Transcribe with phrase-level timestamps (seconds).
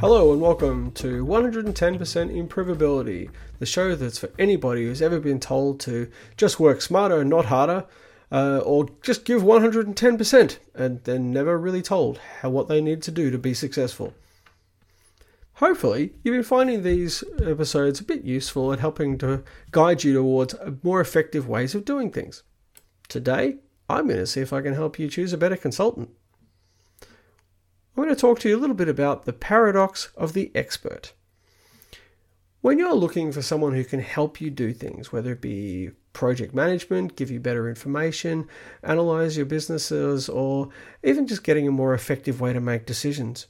[0.00, 5.80] Hello and welcome to 110% Improvability, the show that's for anybody who's ever been told
[5.80, 7.84] to just work smarter not harder,
[8.30, 13.10] uh, or just give 110% and then never really told how what they need to
[13.10, 14.14] do to be successful.
[15.54, 19.42] Hopefully, you've been finding these episodes a bit useful at helping to
[19.72, 20.54] guide you towards
[20.84, 22.44] more effective ways of doing things.
[23.08, 23.56] Today,
[23.88, 26.10] I'm going to see if I can help you choose a better consultant.
[28.08, 31.12] Going to talk to you a little bit about the paradox of the expert.
[32.62, 36.54] When you're looking for someone who can help you do things, whether it be project
[36.54, 38.48] management, give you better information,
[38.82, 40.70] analyze your businesses, or
[41.04, 43.46] even just getting a more effective way to make decisions,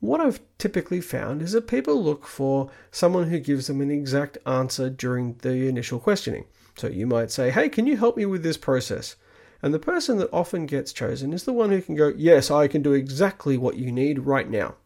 [0.00, 4.36] what I've typically found is that people look for someone who gives them an exact
[4.46, 6.46] answer during the initial questioning.
[6.74, 9.14] So you might say, Hey, can you help me with this process?
[9.62, 12.68] And the person that often gets chosen is the one who can go, Yes, I
[12.68, 14.76] can do exactly what you need right now.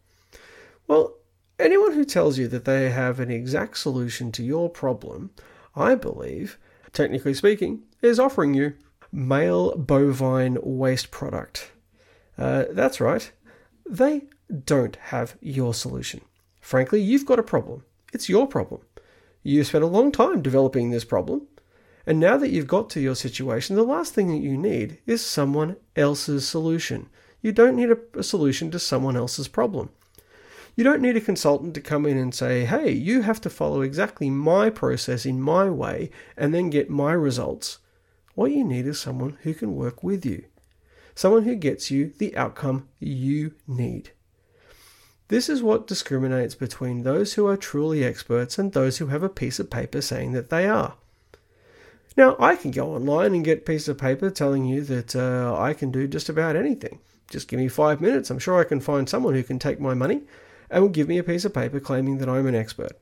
[0.87, 1.15] Well,
[1.59, 5.31] anyone who tells you that they have an exact solution to your problem,
[5.75, 6.57] I believe,
[6.93, 8.73] technically speaking, is offering you
[9.11, 11.71] male bovine waste product.
[12.37, 13.31] Uh, that's right.
[13.89, 14.23] They
[14.65, 16.21] don't have your solution.
[16.59, 17.85] Frankly, you've got a problem.
[18.13, 18.81] It's your problem.
[19.43, 21.47] You spent a long time developing this problem,
[22.05, 25.25] and now that you've got to your situation, the last thing that you need is
[25.25, 27.09] someone else's solution.
[27.41, 29.89] You don't need a, a solution to someone else's problem.
[30.75, 33.81] You don't need a consultant to come in and say, hey, you have to follow
[33.81, 37.79] exactly my process in my way and then get my results.
[38.35, 40.43] What you need is someone who can work with you,
[41.15, 44.11] someone who gets you the outcome you need.
[45.29, 49.29] This is what discriminates between those who are truly experts and those who have a
[49.29, 50.97] piece of paper saying that they are.
[52.17, 55.55] Now, I can go online and get a piece of paper telling you that uh,
[55.59, 56.99] I can do just about anything.
[57.29, 58.29] Just give me five minutes.
[58.29, 60.21] I'm sure I can find someone who can take my money
[60.69, 62.93] and will give me a piece of paper claiming that I'm an expert.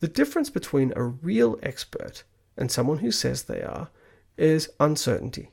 [0.00, 2.24] The difference between a real expert
[2.56, 3.88] and someone who says they are
[4.36, 5.50] is uncertainty.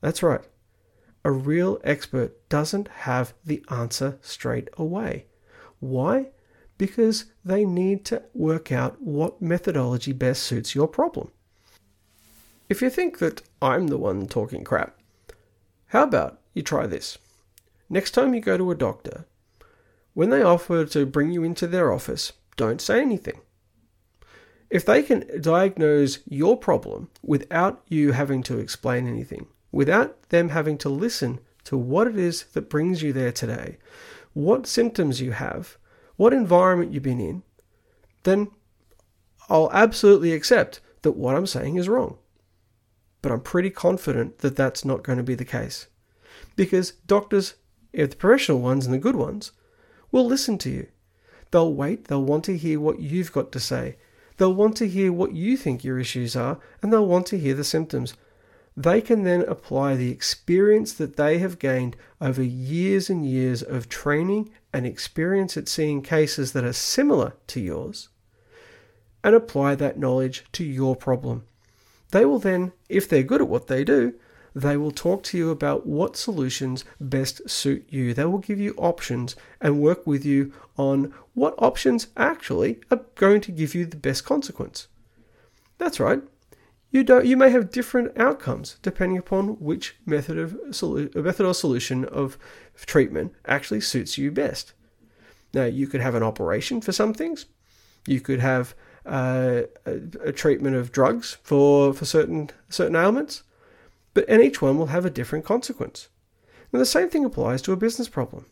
[0.00, 0.42] That's right.
[1.24, 5.26] A real expert doesn't have the answer straight away.
[5.80, 6.28] Why?
[6.78, 11.30] Because they need to work out what methodology best suits your problem.
[12.70, 14.96] If you think that I'm the one talking crap,
[15.86, 17.18] how about you try this?
[17.88, 19.26] Next time you go to a doctor,
[20.14, 23.40] when they offer to bring you into their office, don't say anything.
[24.70, 30.78] If they can diagnose your problem without you having to explain anything, without them having
[30.78, 33.78] to listen to what it is that brings you there today,
[34.32, 35.76] what symptoms you have,
[36.14, 37.42] what environment you've been in,
[38.22, 38.52] then
[39.48, 42.16] I'll absolutely accept that what I'm saying is wrong
[43.22, 45.86] but I'm pretty confident that that's not going to be the case.
[46.56, 47.54] Because doctors,
[47.92, 49.52] if the professional ones and the good ones,
[50.10, 50.88] will listen to you.
[51.50, 53.96] They'll wait, they'll want to hear what you've got to say.
[54.36, 57.54] They'll want to hear what you think your issues are, and they'll want to hear
[57.54, 58.14] the symptoms.
[58.76, 63.88] They can then apply the experience that they have gained over years and years of
[63.88, 68.08] training and experience at seeing cases that are similar to yours
[69.22, 71.44] and apply that knowledge to your problem.
[72.10, 74.14] They will then, if they're good at what they do,
[74.54, 78.12] they will talk to you about what solutions best suit you.
[78.12, 83.40] They will give you options and work with you on what options actually are going
[83.42, 84.88] to give you the best consequence.
[85.78, 86.22] That's right.
[86.90, 87.24] You don't.
[87.24, 92.36] You may have different outcomes depending upon which method of solu- method or solution of
[92.74, 94.72] treatment actually suits you best.
[95.54, 97.46] Now, you could have an operation for some things.
[98.06, 98.74] You could have
[99.06, 103.42] uh, a, a, treatment of drugs for, for certain certain ailments,
[104.14, 106.08] but and each one will have a different consequence.
[106.72, 108.46] And the same thing applies to a business problem.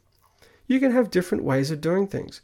[0.66, 2.40] You can have different ways of doing things.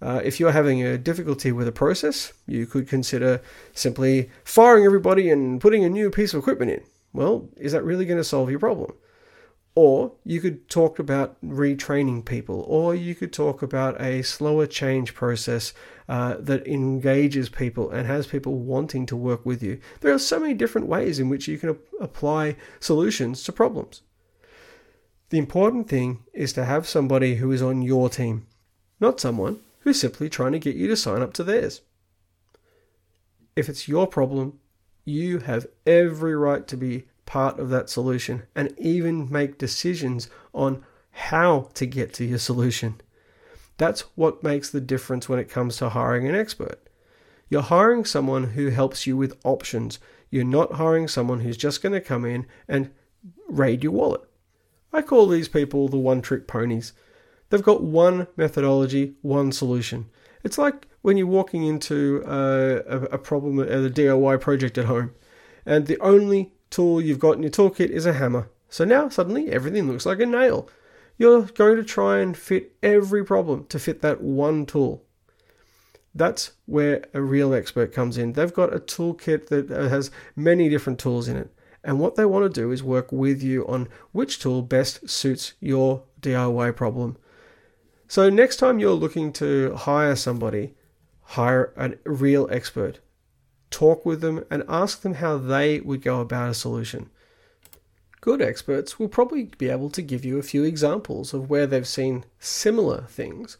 [0.00, 3.40] Uh, if you're having a difficulty with a process, you could consider
[3.72, 6.82] simply firing everybody and putting a new piece of equipment in.
[7.12, 8.92] Well, is that really going to solve your problem?
[9.78, 15.14] Or you could talk about retraining people, or you could talk about a slower change
[15.14, 15.74] process
[16.08, 19.78] uh, that engages people and has people wanting to work with you.
[20.00, 24.00] There are so many different ways in which you can apply solutions to problems.
[25.28, 28.46] The important thing is to have somebody who is on your team,
[28.98, 31.82] not someone who's simply trying to get you to sign up to theirs.
[33.54, 34.58] If it's your problem,
[35.04, 40.84] you have every right to be part of that solution and even make decisions on
[41.10, 43.00] how to get to your solution.
[43.78, 46.80] That's what makes the difference when it comes to hiring an expert.
[47.48, 49.98] You're hiring someone who helps you with options.
[50.30, 52.90] You're not hiring someone who's just going to come in and
[53.48, 54.22] raid your wallet.
[54.92, 56.92] I call these people the one trick ponies.
[57.50, 60.06] They've got one methodology, one solution.
[60.42, 65.12] It's like when you're walking into a, a, problem, a DIY project at home,
[65.64, 68.50] and the only tool you've got in your toolkit is a hammer.
[68.68, 70.68] So now suddenly everything looks like a nail.
[71.18, 75.02] You're going to try and fit every problem to fit that one tool.
[76.14, 78.32] That's where a real expert comes in.
[78.32, 81.52] They've got a toolkit that has many different tools in it.
[81.84, 85.54] And what they want to do is work with you on which tool best suits
[85.60, 87.16] your DIY problem.
[88.08, 90.74] So, next time you're looking to hire somebody,
[91.22, 93.00] hire a real expert.
[93.76, 97.10] Talk with them and ask them how they would go about a solution.
[98.22, 101.86] Good experts will probably be able to give you a few examples of where they've
[101.86, 103.58] seen similar things,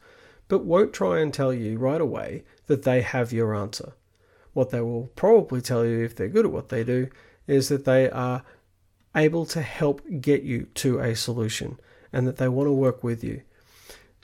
[0.49, 3.93] but won't try and tell you right away that they have your answer.
[4.55, 7.11] What they will probably tell you if they're good at what they do
[7.47, 8.43] is that they are
[9.15, 11.79] able to help get you to a solution
[12.11, 13.43] and that they want to work with you.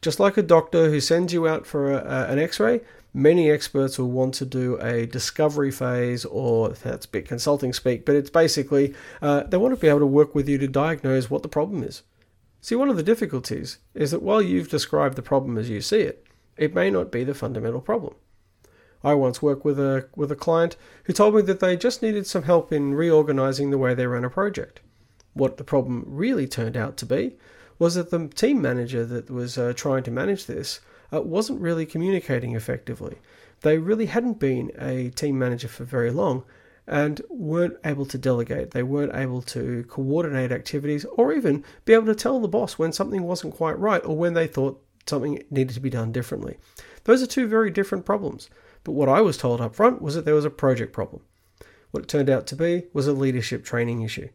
[0.00, 2.80] Just like a doctor who sends you out for a, a, an x ray,
[3.14, 8.04] many experts will want to do a discovery phase, or that's a bit consulting speak,
[8.04, 11.30] but it's basically uh, they want to be able to work with you to diagnose
[11.30, 12.02] what the problem is.
[12.60, 16.00] See, one of the difficulties is that while you've described the problem as you see
[16.00, 16.26] it,
[16.56, 18.14] it may not be the fundamental problem.
[19.04, 22.26] I once worked with a with a client who told me that they just needed
[22.26, 24.80] some help in reorganizing the way they ran a project.
[25.34, 27.36] What the problem really turned out to be
[27.78, 30.80] was that the team manager that was uh, trying to manage this
[31.12, 33.18] uh, wasn't really communicating effectively.
[33.60, 36.44] They really hadn't been a team manager for very long
[36.86, 38.72] and weren't able to delegate.
[38.72, 42.92] They weren't able to coordinate activities or even be able to tell the boss when
[42.92, 46.58] something wasn't quite right or when they thought something needed to be done differently.
[47.04, 48.48] Those are two very different problems.
[48.84, 51.22] But what I was told up front was that there was a project problem.
[51.92, 54.28] What it turned out to be was a leadership training issue.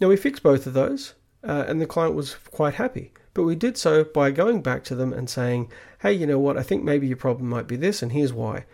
[0.00, 1.14] Now, we fixed both of those,
[1.46, 3.12] uh, and the client was quite happy.
[3.34, 5.70] But we did so by going back to them and saying,
[6.00, 8.64] hey, you know what, I think maybe your problem might be this, and here's why.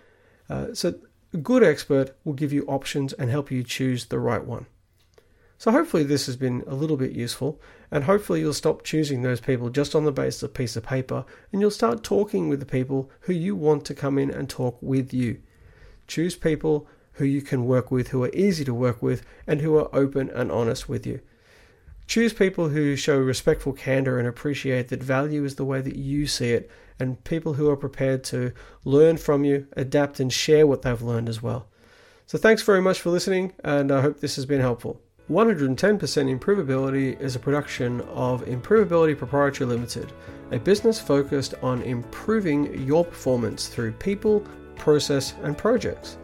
[0.48, 0.94] Uh, so,
[1.32, 4.66] a good expert will give you options and help you choose the right one.
[5.56, 7.60] So, hopefully, this has been a little bit useful,
[7.90, 10.84] and hopefully, you'll stop choosing those people just on the basis of a piece of
[10.84, 14.48] paper and you'll start talking with the people who you want to come in and
[14.48, 15.40] talk with you.
[16.06, 19.76] Choose people who you can work with, who are easy to work with, and who
[19.76, 21.20] are open and honest with you.
[22.10, 26.26] Choose people who show respectful candor and appreciate that value is the way that you
[26.26, 26.68] see it,
[26.98, 28.52] and people who are prepared to
[28.84, 31.68] learn from you, adapt, and share what they've learned as well.
[32.26, 35.00] So, thanks very much for listening, and I hope this has been helpful.
[35.30, 40.12] 110% Improvability is a production of Improvability Proprietary Limited,
[40.50, 46.16] a business focused on improving your performance through people, process, and projects.